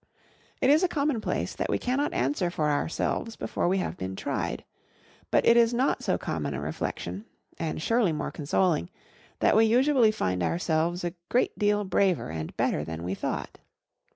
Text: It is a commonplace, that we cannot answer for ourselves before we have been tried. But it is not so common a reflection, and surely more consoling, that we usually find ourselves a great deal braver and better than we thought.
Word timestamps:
It 0.61 0.71
is 0.71 0.81
a 0.81 0.87
commonplace, 0.87 1.53
that 1.55 1.69
we 1.69 1.77
cannot 1.77 2.11
answer 2.11 2.49
for 2.49 2.71
ourselves 2.71 3.35
before 3.35 3.67
we 3.67 3.77
have 3.77 3.97
been 3.97 4.15
tried. 4.15 4.65
But 5.29 5.45
it 5.45 5.55
is 5.55 5.75
not 5.75 6.03
so 6.03 6.17
common 6.17 6.55
a 6.55 6.59
reflection, 6.59 7.25
and 7.59 7.79
surely 7.79 8.11
more 8.11 8.31
consoling, 8.31 8.89
that 9.41 9.55
we 9.55 9.65
usually 9.65 10.09
find 10.09 10.41
ourselves 10.41 11.03
a 11.03 11.13
great 11.29 11.55
deal 11.59 11.83
braver 11.83 12.31
and 12.31 12.57
better 12.57 12.83
than 12.83 13.03
we 13.03 13.13
thought. 13.13 13.59